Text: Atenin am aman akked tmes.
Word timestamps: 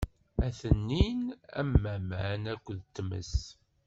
Atenin 0.45 1.21
am 1.59 1.73
aman 1.93 2.41
akked 2.53 2.81
tmes. 2.95 3.31